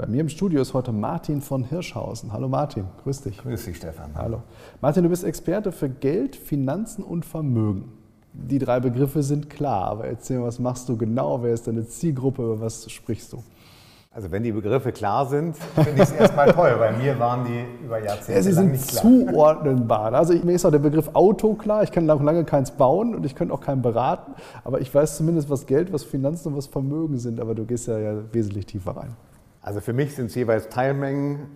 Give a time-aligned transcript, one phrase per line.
[0.00, 2.32] Bei mir im Studio ist heute Martin von Hirschhausen.
[2.32, 3.36] Hallo Martin, grüß dich.
[3.36, 4.12] Grüß dich, Stefan.
[4.14, 4.42] Hallo.
[4.80, 7.92] Martin, du bist Experte für Geld, Finanzen und Vermögen.
[8.32, 11.42] Die drei Begriffe sind klar, aber erzähl, was machst du genau?
[11.42, 12.42] Wer ist deine Zielgruppe?
[12.42, 13.44] Über was sprichst du?
[14.10, 16.76] Also wenn die Begriffe klar sind, finde ich es erstmal toll.
[16.78, 19.02] Bei mir waren die über Jahrzehnte ja, sie sind nicht klar.
[19.02, 20.14] zuordnenbar.
[20.14, 21.82] Also mir ist auch der Begriff Auto klar.
[21.82, 24.32] Ich kann noch lange keins bauen und ich könnte auch keinen beraten.
[24.64, 27.38] Aber ich weiß zumindest, was Geld, was Finanzen und was Vermögen sind.
[27.38, 29.14] Aber du gehst ja, ja wesentlich tiefer rein.
[29.60, 31.48] Also für mich sind es jeweils Teilmengen.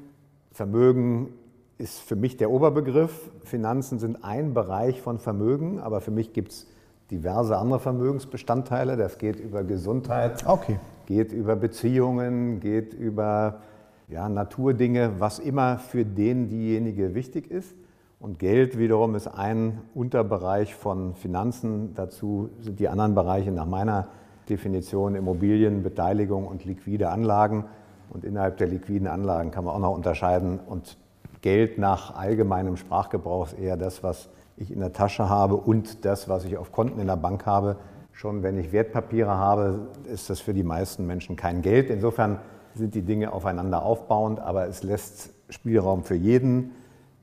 [0.53, 1.31] Vermögen
[1.79, 3.31] ist für mich der Oberbegriff.
[3.45, 5.81] Finanzen sind ein Bereich von Vermögen.
[5.81, 6.67] Aber für mich gibt es
[7.11, 8.97] diverse andere Vermögensbestandteile.
[8.97, 10.47] Das geht über Gesundheit.
[10.47, 13.61] Okay geht über Beziehungen, geht über
[14.09, 17.75] ja, Naturdinge, was immer für den diejenige wichtig ist.
[18.21, 21.95] Und Geld wiederum ist ein Unterbereich von Finanzen.
[21.95, 24.09] Dazu sind die anderen Bereiche nach meiner
[24.48, 27.65] Definition Immobilien, Beteiligung und liquide Anlagen.
[28.10, 30.58] Und innerhalb der liquiden Anlagen kann man auch noch unterscheiden.
[30.58, 30.97] Und
[31.41, 36.28] Geld nach allgemeinem Sprachgebrauch ist eher das, was ich in der Tasche habe und das,
[36.28, 37.77] was ich auf Konten in der Bank habe.
[38.12, 41.91] Schon wenn ich Wertpapiere habe, ist das für die meisten Menschen kein Geld.
[41.91, 42.38] Insofern
[42.75, 46.72] sind die Dinge aufeinander aufbauend, aber es lässt Spielraum für jeden.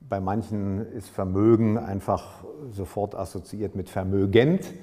[0.02, 4.74] Bei manchen ist Vermögen einfach sofort assoziiert mit vermögend.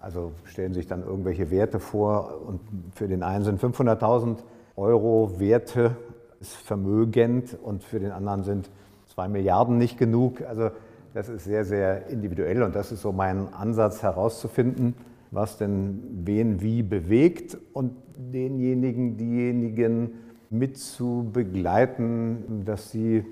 [0.00, 2.60] Also stellen sich dann irgendwelche Werte vor und
[2.94, 4.38] für den einen sind 500.000
[4.76, 5.96] Euro Werte
[6.40, 8.70] ist vermögend und für den anderen sind
[9.06, 10.42] zwei Milliarden nicht genug.
[10.42, 10.70] Also
[11.14, 14.94] das ist sehr, sehr individuell und das ist so mein Ansatz herauszufinden,
[15.30, 20.10] was denn wen wie bewegt und denjenigen, diejenigen
[20.50, 23.24] mit zu begleiten, dass sie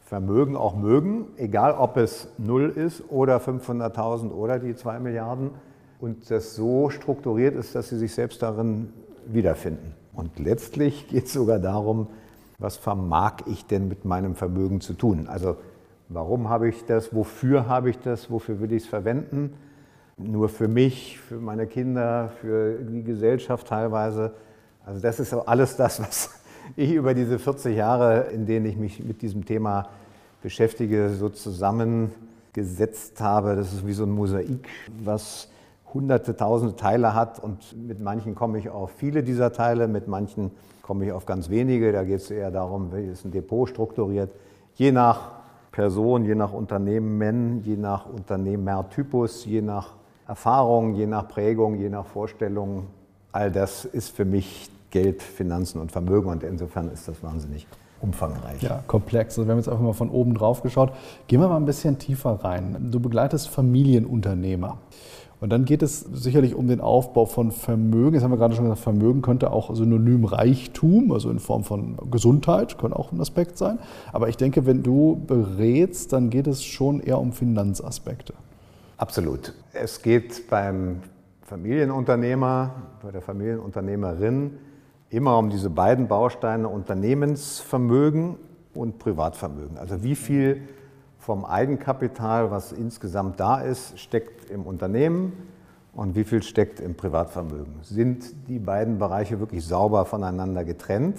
[0.00, 5.50] Vermögen auch mögen, egal ob es null ist oder 500.000 oder die 2 Milliarden
[5.98, 8.92] und das so strukturiert ist, dass sie sich selbst darin
[9.26, 10.03] wiederfinden.
[10.14, 12.08] Und letztlich geht es sogar darum,
[12.58, 15.26] was vermag ich denn mit meinem Vermögen zu tun?
[15.28, 15.56] Also
[16.08, 19.54] warum habe ich das, wofür habe ich das, wofür will ich es verwenden?
[20.16, 24.32] nur für mich, für meine Kinder, für die Gesellschaft teilweise.
[24.84, 26.30] Also das ist alles das, was
[26.76, 29.88] ich über diese 40 Jahre, in denen ich mich mit diesem Thema
[30.42, 33.56] beschäftige, so zusammengesetzt habe.
[33.56, 34.68] Das ist wie so ein Mosaik,
[35.02, 35.48] was
[35.94, 40.50] hunderte, tausende Teile hat und mit manchen komme ich auf viele dieser Teile, mit manchen
[40.82, 41.92] komme ich auf ganz wenige.
[41.92, 44.30] Da geht es eher darum, wie ist ein Depot strukturiert.
[44.74, 45.30] Je nach
[45.72, 49.94] Person, je nach Unternehmen, je nach Unternehmertypus, je nach
[50.26, 52.86] Erfahrung, je nach Prägung, je nach Vorstellung,
[53.32, 57.66] all das ist für mich Geld, Finanzen und Vermögen und insofern ist das wahnsinnig
[58.00, 58.62] umfangreich.
[58.62, 59.38] Ja, komplex.
[59.38, 60.92] Also wir haben jetzt einfach mal von oben drauf geschaut.
[61.26, 62.90] Gehen wir mal ein bisschen tiefer rein.
[62.92, 64.78] Du begleitest Familienunternehmer.
[65.44, 68.14] Und dann geht es sicherlich um den Aufbau von Vermögen.
[68.14, 71.98] Jetzt haben wir gerade schon gesagt, Vermögen könnte auch synonym Reichtum, also in Form von
[72.10, 73.78] Gesundheit, könnte auch ein Aspekt sein.
[74.10, 78.32] Aber ich denke, wenn du berätst, dann geht es schon eher um Finanzaspekte.
[78.96, 79.52] Absolut.
[79.74, 81.00] Es geht beim
[81.42, 82.70] Familienunternehmer,
[83.02, 84.52] bei der Familienunternehmerin
[85.10, 88.36] immer um diese beiden Bausteine Unternehmensvermögen
[88.72, 89.76] und Privatvermögen.
[89.76, 90.62] Also wie viel
[91.24, 95.32] vom Eigenkapital, was insgesamt da ist, steckt im Unternehmen
[95.94, 97.76] und wie viel steckt im Privatvermögen.
[97.80, 101.16] Sind die beiden Bereiche wirklich sauber voneinander getrennt,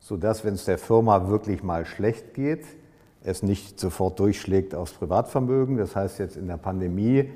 [0.00, 2.66] sodass, wenn es der Firma wirklich mal schlecht geht,
[3.22, 5.78] es nicht sofort durchschlägt aufs Privatvermögen.
[5.78, 7.30] Das heißt, jetzt in der Pandemie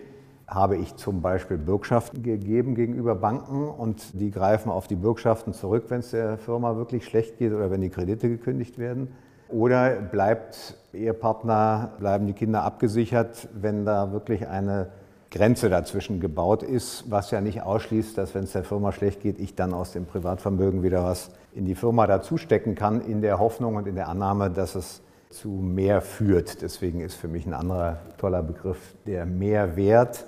[0.46, 5.84] habe ich zum Beispiel Bürgschaften gegeben gegenüber Banken und die greifen auf die Bürgschaften zurück,
[5.88, 9.08] wenn es der Firma wirklich schlecht geht oder wenn die Kredite gekündigt werden.
[9.48, 14.88] Oder bleibt Ehepartner, bleiben die Kinder abgesichert, wenn da wirklich eine
[15.30, 19.40] Grenze dazwischen gebaut ist, was ja nicht ausschließt, dass wenn es der Firma schlecht geht,
[19.40, 23.76] ich dann aus dem Privatvermögen wieder was in die Firma dazustecken kann, in der Hoffnung
[23.76, 25.00] und in der Annahme, dass es
[25.30, 26.60] zu mehr führt.
[26.60, 30.26] Deswegen ist für mich ein anderer toller Begriff der Mehrwert.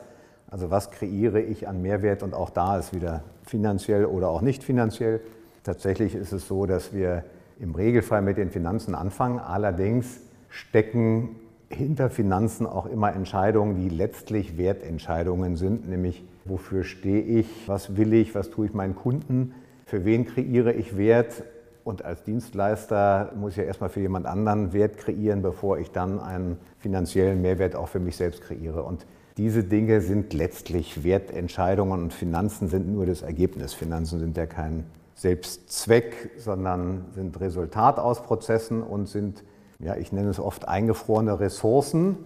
[0.51, 4.65] Also was kreiere ich an Mehrwert und auch da ist wieder finanziell oder auch nicht
[4.65, 5.21] finanziell.
[5.65, 7.25] Tatsächlich ist es so, dass wir
[7.59, 9.39] im Regelfall mit den Finanzen anfangen.
[9.39, 11.37] Allerdings stecken
[11.69, 18.13] hinter Finanzen auch immer Entscheidungen, die letztlich Wertentscheidungen sind, nämlich wofür stehe ich, was will
[18.13, 19.55] ich, was tue ich meinen Kunden,
[19.87, 21.43] für wen kreiere ich Wert
[21.85, 26.19] und als Dienstleister muss ich ja erstmal für jemand anderen Wert kreieren, bevor ich dann
[26.19, 28.83] einen finanziellen Mehrwert auch für mich selbst kreiere.
[28.83, 29.05] Und
[29.37, 33.75] diese Dinge sind letztlich Wertentscheidungen und Finanzen sind nur das Ergebnis.
[33.75, 39.45] Finanzen sind ja kein Selbstzweck, sondern sind Resultat aus Prozessen und sind,
[39.79, 42.17] ja, ich nenne es oft eingefrorene Ressourcen.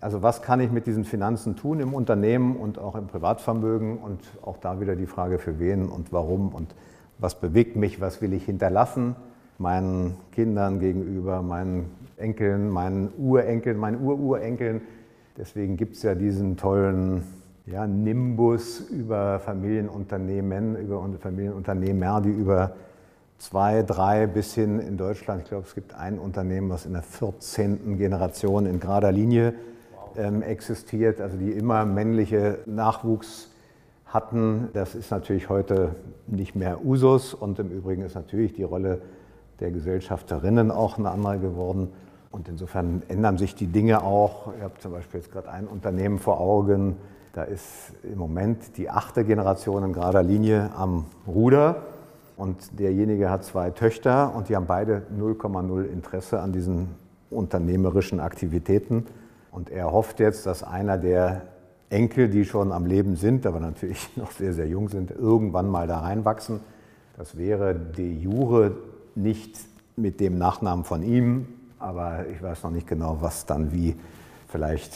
[0.00, 4.20] Also was kann ich mit diesen Finanzen tun im Unternehmen und auch im Privatvermögen und
[4.42, 6.74] auch da wieder die Frage für wen und warum und
[7.18, 9.16] was bewegt mich, was will ich hinterlassen
[9.58, 14.82] meinen Kindern gegenüber, meinen Enkeln, meinen Urenkeln, meinen Ururenkeln.
[15.36, 17.22] Deswegen gibt es ja diesen tollen
[17.66, 22.74] ja, Nimbus über Familienunternehmen, über Familienunternehmer, die über
[23.38, 27.02] zwei, drei bis hin in Deutschland, ich glaube, es gibt ein Unternehmen, was in der
[27.02, 27.96] 14.
[27.96, 29.54] Generation in gerader Linie
[30.16, 33.50] ähm, existiert, also die immer männliche Nachwuchs
[34.06, 34.68] hatten.
[34.74, 35.94] Das ist natürlich heute
[36.26, 39.00] nicht mehr Usus und im Übrigen ist natürlich die Rolle
[39.60, 41.88] der Gesellschafterinnen auch eine andere geworden.
[42.30, 44.52] Und insofern ändern sich die Dinge auch.
[44.56, 46.96] Ich habe zum Beispiel jetzt gerade ein Unternehmen vor Augen,
[47.34, 51.82] da ist im Moment die achte Generation in gerader Linie am Ruder.
[52.36, 56.90] Und derjenige hat zwei Töchter und die haben beide 0,0 Interesse an diesen
[57.30, 59.06] unternehmerischen Aktivitäten.
[59.50, 61.42] Und er hofft jetzt, dass einer der
[61.90, 65.88] Enkel, die schon am Leben sind, aber natürlich noch sehr, sehr jung sind, irgendwann mal
[65.88, 66.60] da reinwachsen.
[67.16, 68.76] Das wäre de jure
[69.16, 69.58] nicht
[69.96, 71.46] mit dem Nachnamen von ihm,
[71.80, 73.96] aber ich weiß noch nicht genau, was dann wie
[74.48, 74.92] vielleicht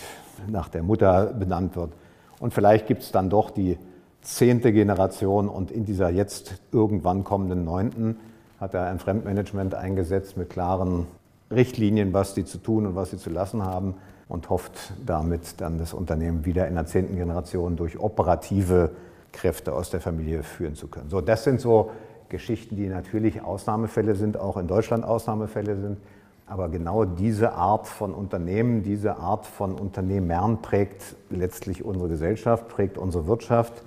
[0.47, 1.93] nach der Mutter benannt wird.
[2.41, 3.79] Und vielleicht gibt es dann doch die
[4.23, 8.19] zehnte Generation und in dieser jetzt irgendwann kommenden neunten
[8.61, 11.07] hat er ein Fremdmanagement eingesetzt mit klaren
[11.51, 13.95] Richtlinien, was sie zu tun und was sie zu lassen haben
[14.29, 18.91] und hofft damit dann das Unternehmen wieder in der zehnten Generation durch operative
[19.33, 21.09] Kräfte aus der Familie führen zu können.
[21.09, 21.91] So, das sind so
[22.29, 25.99] Geschichten, die natürlich Ausnahmefälle sind, auch in Deutschland Ausnahmefälle sind.
[26.49, 32.97] Aber genau diese Art von Unternehmen, diese Art von Unternehmern prägt letztlich unsere Gesellschaft, prägt
[32.97, 33.83] unsere Wirtschaft,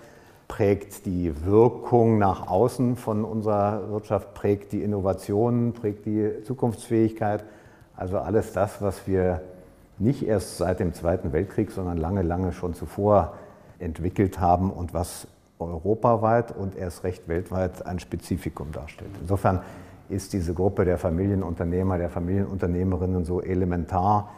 [0.48, 7.44] prägt die Wirkung nach außen von unserer Wirtschaft, prägt die Innovation, prägt die Zukunftsfähigkeit.
[7.96, 9.42] Also alles das, was wir
[9.98, 13.34] nicht erst seit dem Zweiten Weltkrieg, sondern lange, lange schon zuvor
[13.80, 15.28] entwickelt haben und was
[15.58, 19.12] europaweit und erst recht weltweit ein Spezifikum darstellt.
[19.22, 19.62] Insofern
[20.12, 24.32] ist diese Gruppe der Familienunternehmer, der Familienunternehmerinnen so elementar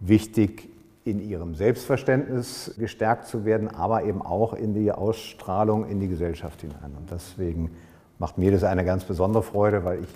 [0.00, 0.68] wichtig,
[1.04, 6.60] in ihrem Selbstverständnis gestärkt zu werden, aber eben auch in die Ausstrahlung in die Gesellschaft
[6.60, 6.92] hinein.
[6.98, 7.70] Und deswegen
[8.18, 10.08] macht mir das eine ganz besondere Freude, weil ich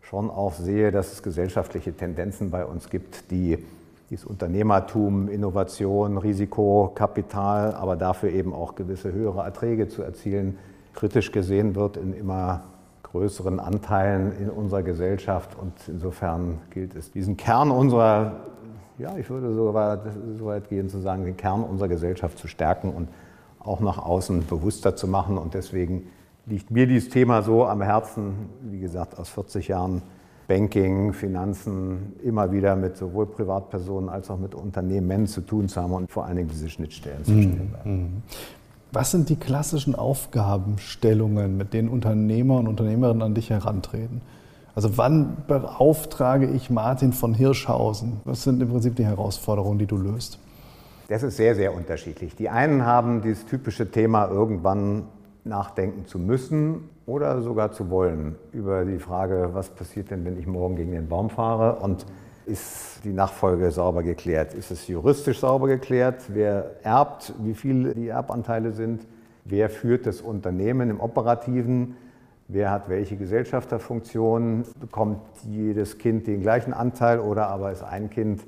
[0.00, 3.58] schon auch sehe, dass es gesellschaftliche Tendenzen bei uns gibt, die
[4.08, 10.56] dieses Unternehmertum, Innovation, Risiko, Kapital, aber dafür eben auch gewisse höhere Erträge zu erzielen,
[10.94, 12.62] kritisch gesehen wird in immer
[13.12, 15.56] größeren Anteilen in unserer Gesellschaft.
[15.58, 18.40] Und insofern gilt es, diesen Kern unserer,
[18.98, 20.00] ja, ich würde sogar
[20.38, 23.08] so weit gehen zu sagen, den Kern unserer Gesellschaft zu stärken und
[23.60, 25.38] auch nach außen bewusster zu machen.
[25.38, 26.08] Und deswegen
[26.46, 30.02] liegt mir dieses Thema so am Herzen, wie gesagt, aus 40 Jahren
[30.46, 35.92] Banking, Finanzen immer wieder mit sowohl Privatpersonen als auch mit Unternehmen zu tun zu haben
[35.92, 38.22] und vor allen Dingen diese Schnittstellen zu stellen.
[38.90, 44.22] Was sind die klassischen Aufgabenstellungen, mit denen Unternehmer und Unternehmerinnen an dich herantreten?
[44.74, 48.20] Also wann beauftrage ich Martin von Hirschhausen?
[48.24, 50.38] Was sind im Prinzip die Herausforderungen, die du löst?
[51.08, 52.34] Das ist sehr, sehr unterschiedlich.
[52.34, 55.04] Die einen haben dieses typische Thema irgendwann
[55.44, 60.46] nachdenken zu müssen oder sogar zu wollen über die Frage, was passiert denn, wenn ich
[60.46, 62.06] morgen gegen den Baum fahre und
[62.48, 64.54] ist die Nachfolge sauber geklärt?
[64.54, 66.24] Ist es juristisch sauber geklärt?
[66.28, 69.06] Wer erbt, wie viel die Erbanteile sind?
[69.44, 71.96] Wer führt das Unternehmen im Operativen?
[72.48, 74.64] Wer hat welche Gesellschafterfunktion?
[74.80, 78.42] Bekommt jedes Kind den gleichen Anteil oder aber ist ein Kind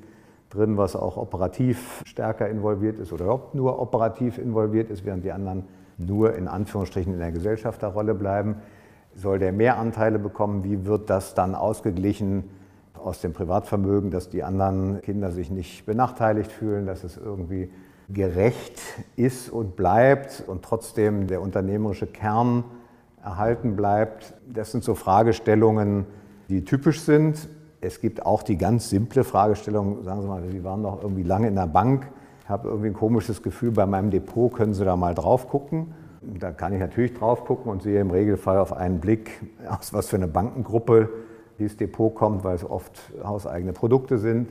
[0.49, 5.31] drin, was auch operativ stärker involviert ist oder überhaupt nur operativ involviert ist, während die
[5.31, 5.63] anderen
[5.97, 8.55] nur in Anführungsstrichen in der Gesellschafterrolle bleiben.
[9.13, 10.63] Soll der mehr Anteile bekommen?
[10.63, 12.49] Wie wird das dann ausgeglichen
[13.03, 17.71] aus dem Privatvermögen, dass die anderen Kinder sich nicht benachteiligt fühlen, dass es irgendwie
[18.09, 18.81] gerecht
[19.15, 22.63] ist und bleibt und trotzdem der unternehmerische Kern
[23.23, 24.33] erhalten bleibt?
[24.51, 26.05] Das sind so Fragestellungen,
[26.49, 27.49] die typisch sind.
[27.79, 31.47] Es gibt auch die ganz simple Fragestellung, sagen Sie mal, Sie waren noch irgendwie lange
[31.47, 32.07] in der Bank
[32.51, 35.93] habe irgendwie ein komisches Gefühl, bei meinem Depot können Sie da mal drauf gucken.
[36.21, 40.09] Da kann ich natürlich drauf gucken und sehe im Regelfall auf einen Blick, aus was
[40.09, 41.09] für eine Bankengruppe
[41.61, 44.49] dieses Depot kommt, weil es oft hauseigene Produkte sind.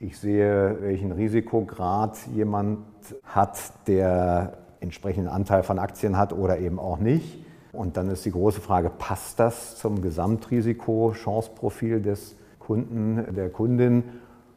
[0.00, 2.78] Ich sehe, welchen Risikograd jemand
[3.24, 7.44] hat, der entsprechenden Anteil von Aktien hat oder eben auch nicht.
[7.72, 14.04] Und dann ist die große Frage, passt das zum Gesamtrisiko, Chanceprofil des Kunden, der Kundin?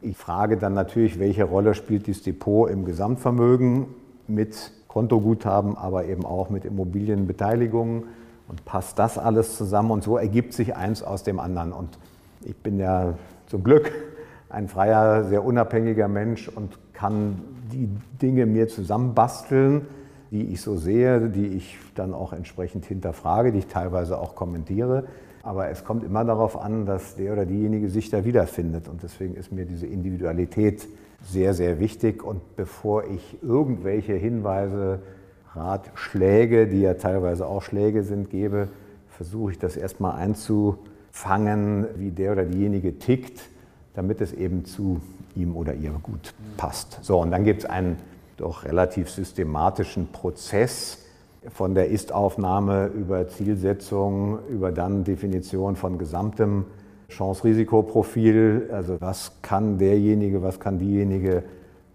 [0.00, 3.86] Ich frage dann natürlich, welche Rolle spielt dieses Depot im Gesamtvermögen
[4.26, 8.04] mit Kontoguthaben, aber eben auch mit Immobilienbeteiligungen
[8.50, 11.72] und passt das alles zusammen und so ergibt sich eins aus dem anderen.
[11.72, 11.98] Und
[12.44, 13.14] ich bin ja
[13.46, 13.92] zum Glück
[14.48, 17.40] ein freier, sehr unabhängiger Mensch und kann
[17.72, 17.88] die
[18.20, 19.86] Dinge mir zusammenbasteln,
[20.32, 25.04] die ich so sehe, die ich dann auch entsprechend hinterfrage, die ich teilweise auch kommentiere.
[25.44, 28.88] Aber es kommt immer darauf an, dass der oder diejenige sich da wiederfindet.
[28.88, 30.88] Und deswegen ist mir diese Individualität
[31.22, 32.24] sehr, sehr wichtig.
[32.24, 35.00] Und bevor ich irgendwelche Hinweise,
[35.54, 38.68] Ratschläge, die ja teilweise auch Schläge sind, gebe,
[39.08, 43.40] versuche ich das erstmal einzufangen, wie der oder diejenige tickt,
[43.94, 45.00] damit es eben zu
[45.34, 47.00] ihm oder ihr gut passt.
[47.02, 47.96] So, und dann gibt es einen
[48.36, 50.98] doch relativ systematischen Prozess,
[51.48, 56.66] von der Ist-Aufnahme über Zielsetzung, über dann Definition von gesamtem
[57.08, 58.68] Chance-Risikoprofil.
[58.72, 61.42] Also was kann derjenige, was kann diejenige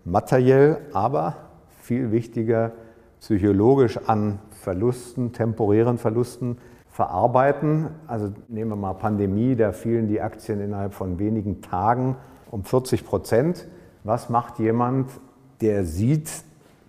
[0.04, 1.36] materiell, aber
[1.82, 2.72] viel wichtiger
[3.26, 6.60] psychologisch an Verlusten, temporären Verlusten
[6.92, 7.88] verarbeiten.
[8.06, 12.18] Also nehmen wir mal Pandemie, da fielen die Aktien innerhalb von wenigen Tagen
[12.52, 13.66] um 40 Prozent.
[14.04, 15.10] Was macht jemand,
[15.60, 16.30] der sieht,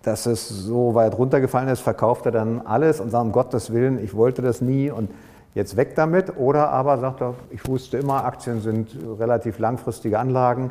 [0.03, 3.97] dass es so weit runtergefallen ist, verkauft er dann alles und sagt, um Gottes Willen,
[4.03, 5.09] ich wollte das nie und
[5.55, 6.37] jetzt weg damit.
[6.37, 10.69] Oder aber sagt er, ich wusste immer, Aktien sind relativ langfristige Anlagen,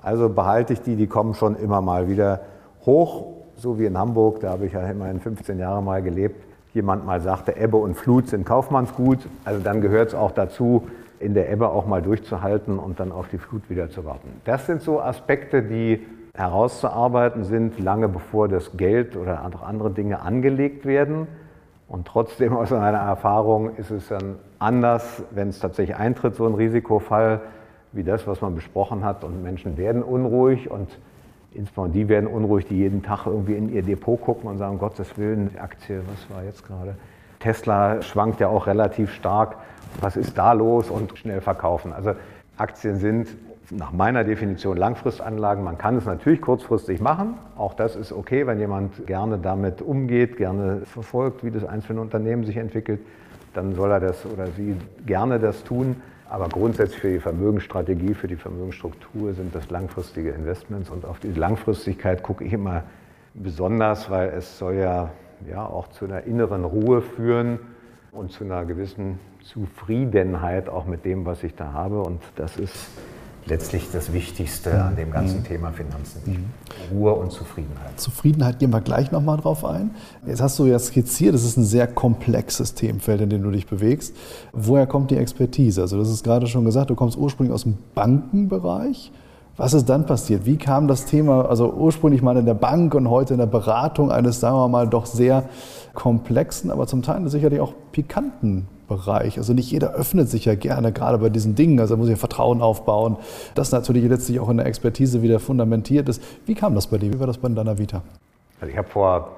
[0.00, 2.40] also behalte ich die, die kommen schon immer mal wieder
[2.86, 3.41] hoch.
[3.62, 6.42] So wie in Hamburg, da habe ich ja immerhin 15 Jahre mal gelebt.
[6.74, 9.20] Jemand mal sagte, Ebbe und Flut sind Kaufmannsgut.
[9.44, 10.88] Also dann gehört es auch dazu,
[11.20, 14.40] in der Ebbe auch mal durchzuhalten und dann auf die Flut wieder zu warten.
[14.44, 16.04] Das sind so Aspekte, die
[16.34, 21.28] herauszuarbeiten sind, lange bevor das Geld oder andere Dinge angelegt werden.
[21.86, 26.54] Und trotzdem aus meiner Erfahrung ist es dann anders, wenn es tatsächlich eintritt, so ein
[26.54, 27.40] Risikofall
[27.92, 29.22] wie das, was man besprochen hat.
[29.22, 30.88] Und Menschen werden unruhig und
[31.54, 35.16] insbesondere die werden unruhig, die jeden Tag irgendwie in ihr Depot gucken und sagen, Gottes
[35.18, 36.94] Willen, die Aktie, was war jetzt gerade?
[37.40, 39.56] Tesla schwankt ja auch relativ stark.
[40.00, 40.90] Was ist da los?
[40.90, 41.92] Und schnell verkaufen.
[41.92, 42.14] Also
[42.56, 43.28] Aktien sind
[43.70, 45.64] nach meiner Definition Langfristanlagen.
[45.64, 47.34] Man kann es natürlich kurzfristig machen.
[47.56, 52.44] Auch das ist okay, wenn jemand gerne damit umgeht, gerne verfolgt, wie das einzelne Unternehmen
[52.44, 53.00] sich entwickelt,
[53.54, 55.96] dann soll er das oder sie gerne das tun.
[56.32, 60.88] Aber grundsätzlich für die Vermögensstrategie, für die Vermögensstruktur sind das langfristige Investments.
[60.88, 62.84] Und auf die Langfristigkeit gucke ich immer
[63.34, 65.10] besonders, weil es soll ja,
[65.46, 67.58] ja auch zu einer inneren Ruhe führen
[68.12, 72.00] und zu einer gewissen Zufriedenheit auch mit dem, was ich da habe.
[72.00, 72.88] Und das ist
[73.46, 75.44] letztlich das Wichtigste an dem ganzen mhm.
[75.44, 76.22] Thema Finanzen.
[76.24, 76.96] Mhm.
[76.96, 77.98] Ruhe und Zufriedenheit.
[77.98, 79.90] Zufriedenheit gehen wir gleich nochmal drauf ein.
[80.26, 83.66] Jetzt hast du ja skizziert, es ist ein sehr komplexes Themenfeld, in dem du dich
[83.66, 84.14] bewegst.
[84.52, 85.80] Woher kommt die Expertise?
[85.80, 89.12] Also das ist gerade schon gesagt, du kommst ursprünglich aus dem Bankenbereich.
[89.56, 90.46] Was ist dann passiert?
[90.46, 94.10] Wie kam das Thema, also ursprünglich mal in der Bank und heute in der Beratung
[94.10, 95.44] eines, sagen wir mal, doch sehr
[95.92, 99.38] komplexen, aber zum Teil sicherlich auch pikanten Bereich.
[99.38, 101.80] Also nicht jeder öffnet sich ja gerne, gerade bei diesen Dingen.
[101.80, 103.16] Also muss ich ja Vertrauen aufbauen,
[103.54, 106.22] das natürlich letztlich auch in der Expertise wieder fundamentiert ist.
[106.46, 107.12] Wie kam das bei dir?
[107.12, 108.02] Wie war das bei deiner Vita?
[108.60, 109.30] Also ich habe vor,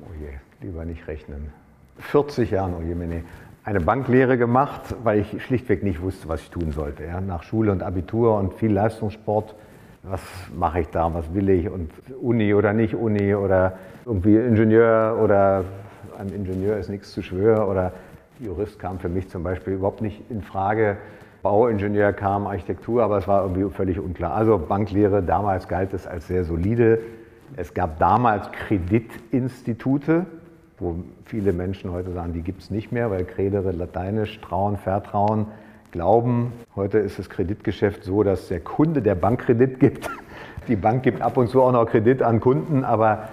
[0.00, 1.50] oh je, lieber nicht rechnen,
[1.98, 3.22] 40 Jahren, oh je, meine,
[3.64, 7.04] eine Banklehre gemacht, weil ich schlichtweg nicht wusste, was ich tun sollte.
[7.04, 7.20] Ja.
[7.20, 9.54] Nach Schule und Abitur und viel Leistungssport,
[10.02, 10.20] was
[10.56, 11.90] mache ich da, was will ich und
[12.20, 15.64] Uni oder nicht Uni oder irgendwie Ingenieur oder
[16.18, 17.92] ein Ingenieur ist nichts zu schwören oder
[18.40, 20.96] Jurist kam für mich zum Beispiel überhaupt nicht in Frage.
[21.42, 24.34] Bauingenieur kam, Architektur, aber es war irgendwie völlig unklar.
[24.34, 27.00] Also Banklehre, damals galt es als sehr solide.
[27.56, 30.26] Es gab damals Kreditinstitute,
[30.78, 35.46] wo viele Menschen heute sagen, die gibt es nicht mehr, weil Credere lateinisch, Trauen, Vertrauen,
[35.90, 36.52] Glauben.
[36.74, 40.08] Heute ist das Kreditgeschäft so, dass der Kunde der Bank Kredit gibt.
[40.68, 43.28] Die Bank gibt ab und zu auch noch Kredit an Kunden, aber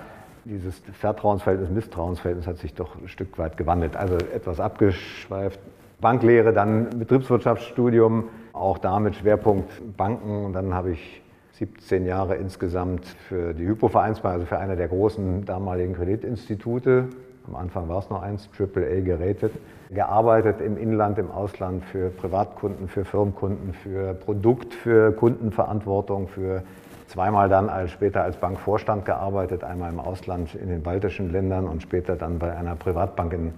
[0.49, 3.95] dieses Vertrauensverhältnis, Misstrauensverhältnis hat sich doch ein Stück weit gewandelt.
[3.95, 5.59] Also etwas abgeschweift.
[6.01, 10.45] Banklehre, dann Betriebswirtschaftsstudium, auch da mit Schwerpunkt Banken.
[10.45, 11.21] Und dann habe ich
[11.53, 17.09] 17 Jahre insgesamt für die Hypo-Vereinsbank, also für einer der großen damaligen Kreditinstitute,
[17.47, 19.51] am Anfang war es noch eins, AAA geratet,
[19.89, 26.61] gearbeitet im Inland, im Ausland für Privatkunden, für Firmenkunden, für Produkt, für Kundenverantwortung, für
[27.09, 31.81] zweimal dann als, später als Bankvorstand gearbeitet, einmal im Ausland in den baltischen Ländern und
[31.81, 33.53] später dann bei einer Privatbank in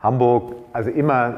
[0.00, 0.54] Hamburg.
[0.72, 1.34] Also immer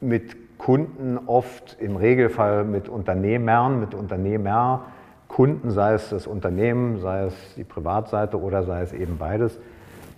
[0.00, 4.84] mit Kunden, oft im Regelfall mit Unternehmern, mit Unternehmer,
[5.28, 9.58] Kunden, sei es das Unternehmen, sei es die Privatseite oder sei es eben beides,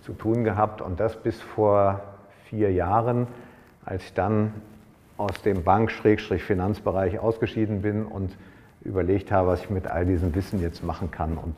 [0.03, 0.81] zu tun gehabt.
[0.81, 2.01] Und das bis vor
[2.45, 3.27] vier Jahren
[3.85, 4.53] als ich dann
[5.17, 8.35] aus dem Bank-Finanzbereich ausgeschieden bin und
[8.85, 11.37] überlegt habe, was ich mit all diesem Wissen jetzt machen kann.
[11.37, 11.57] Und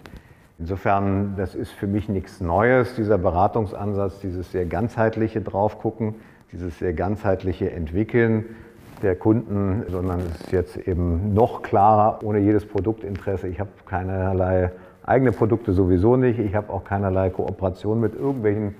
[0.57, 6.15] insofern, das ist für mich nichts Neues, dieser Beratungsansatz, dieses sehr ganzheitliche Draufgucken,
[6.51, 8.46] dieses sehr ganzheitliche Entwickeln
[9.01, 13.48] der Kunden, sondern es ist jetzt eben noch klarer, ohne jedes Produktinteresse.
[13.48, 14.72] Ich habe keinerlei
[15.03, 16.39] eigene Produkte sowieso nicht.
[16.39, 18.75] Ich habe auch keinerlei Kooperation mit irgendwelchen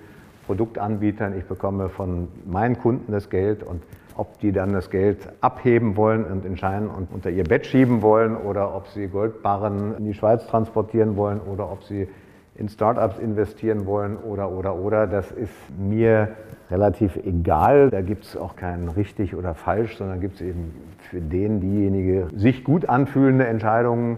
[0.46, 1.38] Produktanbietern.
[1.38, 3.84] Ich bekomme von meinen Kunden das Geld und
[4.18, 8.36] ob die dann das Geld abheben wollen und entscheiden und unter ihr Bett schieben wollen
[8.36, 12.08] oder ob sie Goldbarren in die Schweiz transportieren wollen oder ob sie
[12.56, 15.06] in Startups investieren wollen oder, oder, oder.
[15.06, 16.30] Das ist mir
[16.72, 17.92] relativ egal.
[17.92, 20.74] Da gibt es auch kein richtig oder falsch, sondern gibt es eben
[21.10, 24.18] für den, diejenige sich gut anfühlende Entscheidungen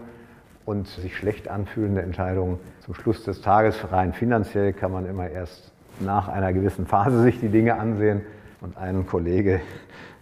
[0.64, 2.58] und sich schlecht anfühlende Entscheidungen.
[2.80, 7.40] Zum Schluss des Tages rein finanziell kann man immer erst nach einer gewissen Phase sich
[7.40, 8.22] die Dinge ansehen.
[8.60, 9.60] Und ein Kollege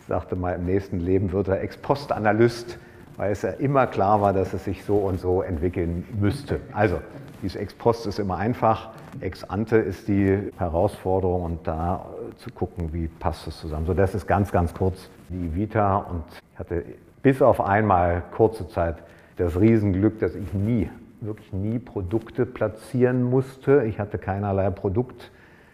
[0.07, 2.79] sagte mal, im nächsten Leben wird er Ex-Post-Analyst,
[3.17, 6.61] weil es ja immer klar war, dass es sich so und so entwickeln müsste.
[6.73, 7.01] Also,
[7.43, 8.91] dieses Ex-Post ist immer einfach,
[9.21, 13.87] Ex-Ante ist die Herausforderung und da zu gucken, wie passt es zusammen.
[13.87, 16.85] So, das ist ganz, ganz kurz die Vita und ich hatte
[17.23, 18.97] bis auf einmal kurze Zeit
[19.37, 20.91] das Riesenglück, dass ich nie,
[21.21, 23.85] wirklich nie Produkte platzieren musste.
[23.85, 24.71] Ich hatte keinerlei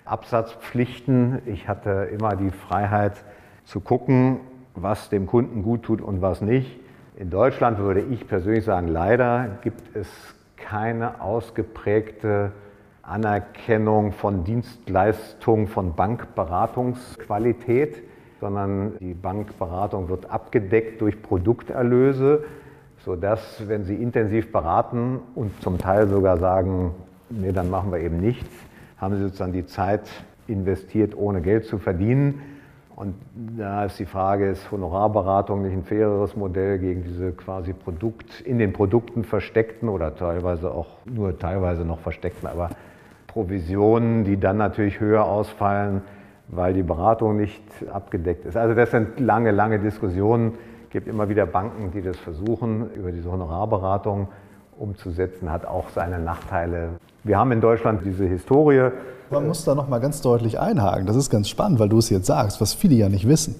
[0.04, 1.42] Produktabsatzpflichten.
[1.46, 3.25] Ich hatte immer die Freiheit
[3.64, 4.40] zu gucken,
[4.75, 6.78] was dem Kunden gut tut und was nicht.
[7.16, 10.08] In Deutschland würde ich persönlich sagen, leider gibt es
[10.56, 12.52] keine ausgeprägte
[13.02, 18.02] Anerkennung von Dienstleistungen von Bankberatungsqualität,
[18.40, 22.44] sondern die Bankberatung wird abgedeckt durch Produkterlöse
[23.04, 26.94] sodass, wenn Sie intensiv beraten und zum Teil sogar sagen,
[27.28, 28.50] nee, dann machen wir eben nichts,
[28.99, 30.09] haben Sie sozusagen die Zeit
[30.47, 32.41] investiert, ohne Geld zu verdienen.
[32.97, 38.41] Und da ist die Frage, ist Honorarberatung nicht ein faireres Modell gegen diese quasi Produkt,
[38.43, 42.71] in den Produkten versteckten oder teilweise auch nur teilweise noch versteckten, aber
[43.26, 46.02] Provisionen, die dann natürlich höher ausfallen,
[46.47, 48.57] weil die Beratung nicht abgedeckt ist.
[48.57, 50.52] Also das sind lange, lange Diskussionen
[50.91, 54.28] gibt immer wieder Banken, die das versuchen, über diese Honorarberatung
[54.78, 56.91] umzusetzen, hat auch seine Nachteile.
[57.25, 58.91] Wir haben in Deutschland diese Historie.
[59.30, 61.06] Man muss da noch mal ganz deutlich einhaken.
[61.06, 63.54] Das ist ganz spannend, weil du es jetzt sagst, was viele ja nicht wissen.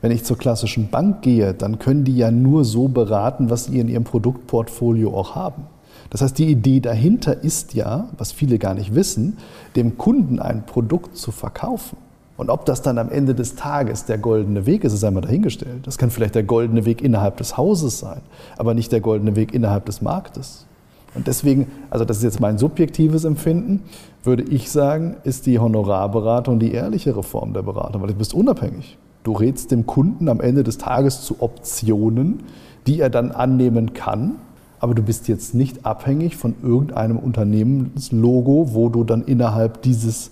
[0.00, 3.80] Wenn ich zur klassischen Bank gehe, dann können die ja nur so beraten, was sie
[3.80, 5.66] in ihrem Produktportfolio auch haben.
[6.10, 9.38] Das heißt, die Idee dahinter ist ja, was viele gar nicht wissen,
[9.74, 11.98] dem Kunden ein Produkt zu verkaufen.
[12.36, 15.88] Und ob das dann am Ende des Tages der goldene Weg ist, ist einmal dahingestellt.
[15.88, 18.20] Das kann vielleicht der goldene Weg innerhalb des Hauses sein,
[18.56, 20.67] aber nicht der goldene Weg innerhalb des Marktes.
[21.14, 23.82] Und deswegen, also das ist jetzt mein subjektives Empfinden,
[24.22, 28.98] würde ich sagen, ist die Honorarberatung die ehrlichere Form der Beratung, weil du bist unabhängig.
[29.24, 32.44] Du rätst dem Kunden am Ende des Tages zu Optionen,
[32.86, 34.36] die er dann annehmen kann,
[34.80, 40.30] aber du bist jetzt nicht abhängig von irgendeinem Unternehmenslogo, wo du dann innerhalb dieses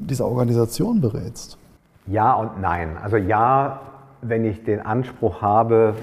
[0.00, 1.58] dieser Organisation berätst?
[2.06, 2.96] Ja und nein.
[3.02, 3.80] Also ja,
[4.22, 5.94] wenn ich den Anspruch habe,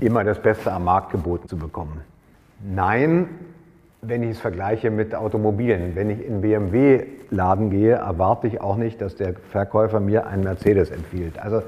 [0.00, 2.00] immer das Beste am Markt geboten zu bekommen.
[2.60, 3.28] Nein,
[4.02, 5.94] wenn ich es vergleiche mit Automobilen.
[5.94, 10.90] Wenn ich in BMW-Laden gehe, erwarte ich auch nicht, dass der Verkäufer mir einen Mercedes
[10.90, 11.38] empfiehlt.
[11.38, 11.62] Also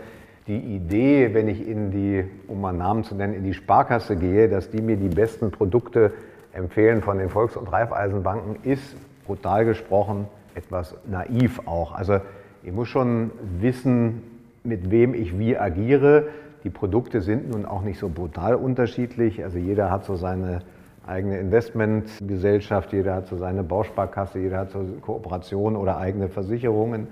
[0.46, 4.48] die Idee, wenn ich in die, um mal Namen zu nennen, in die Sparkasse gehe,
[4.48, 6.12] dass die mir die besten Produkte
[6.52, 8.96] empfehlen von den Volks- und Raiffeisenbanken, ist
[9.26, 11.92] brutal gesprochen etwas naiv auch.
[11.94, 12.20] Also
[12.62, 14.22] ich muss schon wissen,
[14.64, 16.28] mit wem ich wie agiere.
[16.64, 19.44] Die Produkte sind nun auch nicht so brutal unterschiedlich.
[19.44, 20.62] Also jeder hat so seine
[21.08, 27.08] eigene Investmentgesellschaft, jeder hat so seine Bausparkasse, jeder hat so Kooperationen oder eigene Versicherungen.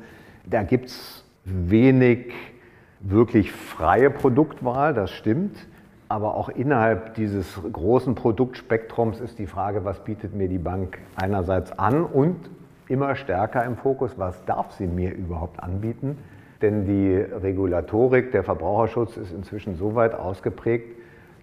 [0.48, 2.32] Da gibt es wenig
[3.00, 5.66] wirklich freie Produktwahl, das stimmt.
[6.08, 11.76] Aber auch innerhalb dieses großen Produktspektrums ist die Frage, was bietet mir die Bank einerseits
[11.76, 12.36] an und
[12.88, 16.18] immer stärker im Fokus, was darf sie mir überhaupt anbieten.
[16.62, 20.95] Denn die Regulatorik, der Verbraucherschutz ist inzwischen so weit ausgeprägt,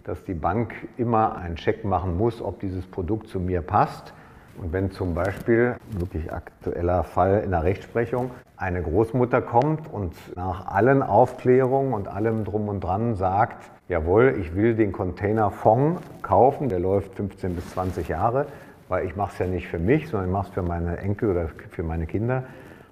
[0.03, 4.13] dass die Bank immer einen Check machen muss, ob dieses Produkt zu mir passt.
[4.57, 10.67] Und wenn zum Beispiel, wirklich aktueller Fall in der Rechtsprechung, eine Großmutter kommt und nach
[10.67, 16.79] allen Aufklärungen und allem drum und dran sagt, jawohl, ich will den Containerfonds kaufen, der
[16.79, 18.45] läuft 15 bis 20 Jahre,
[18.89, 21.31] weil ich mache es ja nicht für mich, sondern ich mache es für meine Enkel
[21.31, 22.43] oder für meine Kinder.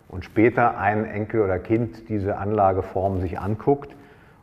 [0.07, 3.95] Und später ein Enkel oder Kind diese Anlageform sich anguckt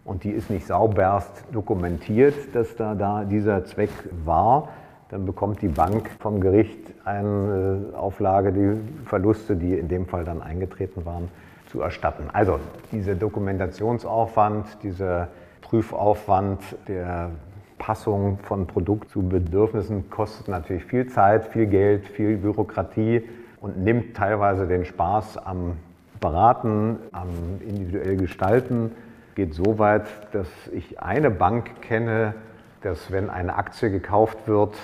[0.08, 3.90] und die ist nicht sauberst dokumentiert, dass da, da dieser Zweck
[4.24, 4.70] war,
[5.10, 10.42] dann bekommt die Bank vom Gericht eine Auflage, die Verluste, die in dem Fall dann
[10.42, 11.28] eingetreten waren,
[11.70, 12.30] zu erstatten.
[12.32, 12.58] Also
[12.90, 15.28] dieser Dokumentationsaufwand, dieser
[15.60, 17.30] Prüfaufwand der
[17.76, 23.28] Passung von Produkt zu Bedürfnissen kostet natürlich viel Zeit, viel Geld, viel Bürokratie
[23.60, 25.76] und nimmt teilweise den Spaß am
[26.18, 27.28] Beraten, am
[27.60, 28.92] individuell Gestalten.
[29.38, 32.34] Geht so weit, dass ich eine Bank kenne,
[32.80, 34.74] dass wenn eine Aktie gekauft wird,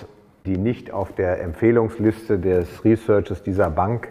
[0.46, 4.10] die nicht auf der Empfehlungsliste des Researches dieser Bank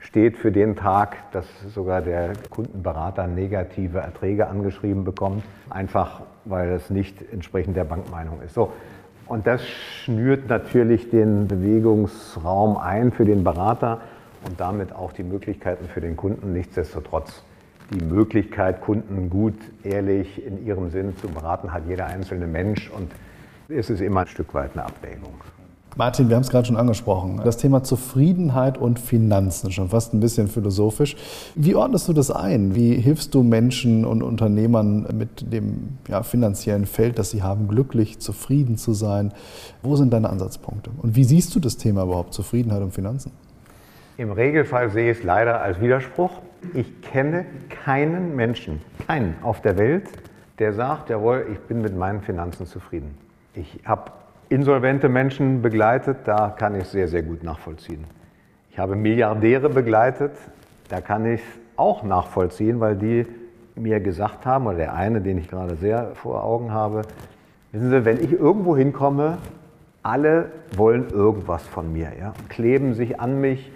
[0.00, 6.90] steht für den Tag, dass sogar der Kundenberater negative Erträge angeschrieben bekommt, einfach weil es
[6.90, 8.54] nicht entsprechend der Bankmeinung ist.
[8.54, 8.72] So.
[9.28, 14.00] Und das schnürt natürlich den Bewegungsraum ein für den Berater
[14.48, 16.54] und damit auch die Möglichkeiten für den Kunden.
[16.54, 17.44] Nichtsdestotrotz
[17.90, 23.10] die Möglichkeit, Kunden gut, ehrlich in ihrem Sinn zu beraten, hat jeder einzelne Mensch und
[23.68, 25.34] es ist immer ein Stück weit eine Abwägung.
[25.98, 27.40] Martin, wir haben es gerade schon angesprochen.
[27.42, 31.16] Das Thema Zufriedenheit und Finanzen, schon fast ein bisschen philosophisch.
[31.54, 32.74] Wie ordnest du das ein?
[32.74, 38.18] Wie hilfst du Menschen und Unternehmern mit dem ja, finanziellen Feld, das sie haben, glücklich,
[38.18, 39.32] zufrieden zu sein?
[39.82, 40.90] Wo sind deine Ansatzpunkte?
[41.00, 43.32] Und wie siehst du das Thema überhaupt, Zufriedenheit und Finanzen?
[44.18, 46.30] Im Regelfall sehe ich es leider als Widerspruch.
[46.74, 50.08] Ich kenne keinen Menschen, keinen auf der Welt,
[50.58, 53.16] der sagt, jawohl, ich bin mit meinen Finanzen zufrieden.
[53.54, 54.12] Ich habe
[54.48, 58.04] insolvente Menschen begleitet, da kann ich es sehr, sehr gut nachvollziehen.
[58.70, 60.32] Ich habe Milliardäre begleitet,
[60.88, 63.26] da kann ich es auch nachvollziehen, weil die
[63.74, 67.02] mir gesagt haben, oder der eine, den ich gerade sehr vor Augen habe,
[67.72, 69.38] wissen Sie, wenn ich irgendwo hinkomme,
[70.02, 73.70] alle wollen irgendwas von mir, ja, kleben sich an mich,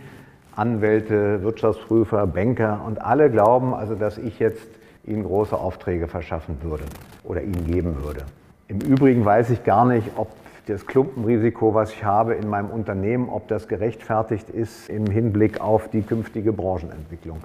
[0.60, 4.68] Anwälte, Wirtschaftsprüfer, Banker und alle glauben also, dass ich jetzt
[5.06, 6.84] ihnen große Aufträge verschaffen würde
[7.24, 8.20] oder ihnen geben würde.
[8.68, 10.28] Im Übrigen weiß ich gar nicht, ob
[10.66, 15.88] das Klumpenrisiko, was ich habe in meinem Unternehmen, ob das gerechtfertigt ist im Hinblick auf
[15.88, 17.38] die künftige Branchenentwicklung.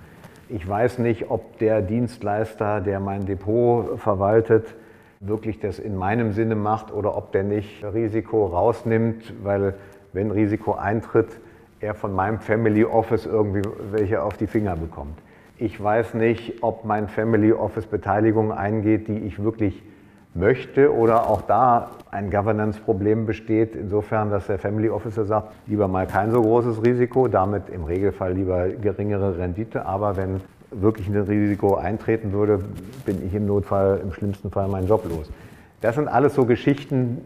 [0.49, 4.75] Ich weiß nicht, ob der Dienstleister, der mein Depot verwaltet,
[5.21, 9.73] wirklich das in meinem Sinne macht oder ob der nicht Risiko rausnimmt, weil
[10.11, 11.29] wenn Risiko eintritt,
[11.79, 13.61] er von meinem Family Office irgendwie
[13.91, 15.17] welche auf die Finger bekommt.
[15.57, 19.81] Ich weiß nicht, ob mein Family Office Beteiligung eingeht, die ich wirklich
[20.33, 26.07] möchte oder auch da ein Governance-Problem besteht, insofern, dass der Family Officer sagt, lieber mal
[26.07, 31.75] kein so großes Risiko, damit im Regelfall lieber geringere Rendite, aber wenn wirklich ein Risiko
[31.75, 32.59] eintreten würde,
[33.05, 35.31] bin ich im Notfall, im schlimmsten Fall meinen Job los.
[35.79, 37.21] Das sind alles so Geschichten,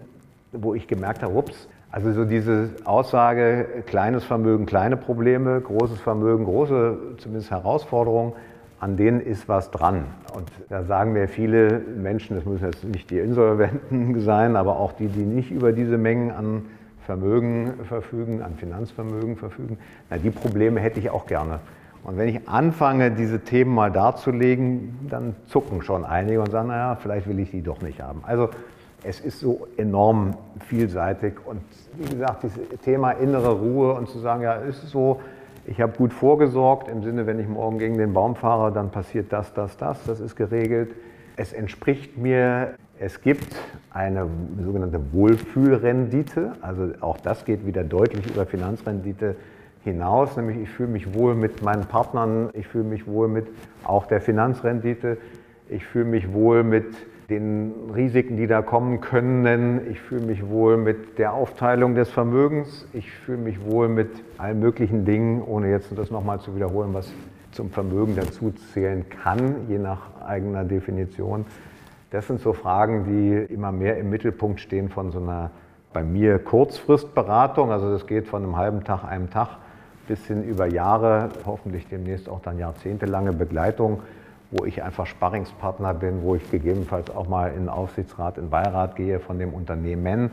[0.52, 6.45] wo ich gemerkt habe, ups, also so diese Aussage, kleines Vermögen, kleine Probleme, großes Vermögen,
[6.45, 8.34] große zumindest Herausforderungen,
[8.80, 10.06] an denen ist was dran.
[10.34, 14.93] Und da sagen mir viele Menschen, das müssen jetzt nicht die Insolventen sein, aber auch
[14.93, 16.65] die, die nicht über diese Mengen an
[17.06, 19.80] Vermögen verfügen, an Finanzvermögen verfügen,
[20.12, 21.60] na, die Probleme hätte ich auch gerne.
[22.04, 26.95] Und wenn ich anfange, diese Themen mal darzulegen, dann zucken schon einige und sagen, naja,
[26.95, 28.21] vielleicht will ich die doch nicht haben.
[28.25, 28.49] Also
[29.04, 30.36] es ist so enorm
[30.68, 31.62] vielseitig und
[31.98, 35.22] wie gesagt, dieses Thema innere Ruhe und zu sagen, ja, ist so,
[35.66, 39.32] ich habe gut vorgesorgt im Sinne, wenn ich morgen gegen den Baum fahre, dann passiert
[39.32, 40.96] das, das, das, das ist geregelt.
[41.36, 43.56] Es entspricht mir, es gibt
[43.92, 44.28] eine
[44.62, 49.36] sogenannte Wohlfühlrendite, also auch das geht wieder deutlich über Finanzrendite
[49.84, 53.48] hinaus, nämlich ich fühle mich wohl mit meinen Partnern, ich fühle mich wohl mit
[53.86, 55.18] auch der Finanzrendite,
[55.70, 56.86] ich fühle mich wohl mit
[57.30, 59.82] den Risiken, die da kommen können.
[59.92, 62.88] Ich fühle mich wohl mit der Aufteilung des Vermögens.
[62.94, 67.12] Ich fühle mich wohl mit allen möglichen Dingen, ohne jetzt das nochmal zu wiederholen, was
[67.52, 71.46] zum Vermögen dazu zählen kann, je nach eigener Definition.
[72.12, 75.52] Das sind so Fragen, die immer mehr im Mittelpunkt stehen von so einer
[75.94, 77.72] bei mir Kurzfristberatung.
[77.72, 79.58] Also das geht von einem halben Tag, einem Tag
[80.08, 84.02] bis hin über Jahre, hoffentlich demnächst auch dann jahrzehntelange Begleitung
[84.52, 88.50] wo ich einfach Sparringspartner bin, wo ich gegebenenfalls auch mal in den Aufsichtsrat, in den
[88.50, 90.32] Beirat gehe von dem Unternehmen,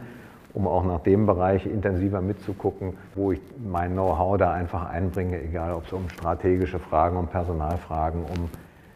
[0.55, 5.75] um auch nach dem Bereich intensiver mitzugucken, wo ich mein Know-how da einfach einbringe, egal
[5.75, 8.49] ob es um strategische Fragen, um Personalfragen, um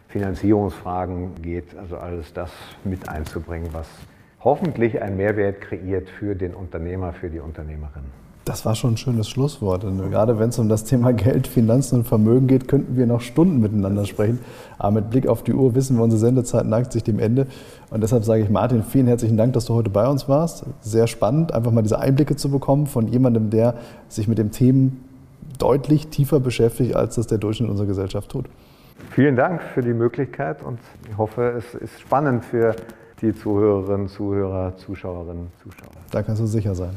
[0.09, 2.51] Finanzierungsfragen geht, also alles das
[2.85, 3.89] mit einzubringen, was
[4.41, 8.05] hoffentlich einen Mehrwert kreiert für den Unternehmer, für die Unternehmerin.
[8.51, 9.85] Das war schon ein schönes Schlusswort.
[9.85, 13.21] Und gerade wenn es um das Thema Geld, Finanzen und Vermögen geht, könnten wir noch
[13.21, 14.41] Stunden miteinander sprechen.
[14.77, 17.47] Aber mit Blick auf die Uhr wissen wir, unsere Sendezeit neigt sich dem Ende.
[17.91, 20.65] Und deshalb sage ich Martin, vielen herzlichen Dank, dass du heute bei uns warst.
[20.81, 23.75] Sehr spannend, einfach mal diese Einblicke zu bekommen von jemandem, der
[24.09, 25.05] sich mit dem Themen
[25.59, 28.47] deutlich tiefer beschäftigt, als das der Durchschnitt unserer Gesellschaft tut.
[29.11, 32.75] Vielen Dank für die Möglichkeit und ich hoffe, es ist spannend für
[33.23, 35.93] die Zuhörerinnen, Zuhörer, Zuschauerinnen, Zuschauer.
[36.11, 36.97] Da kannst du sicher sein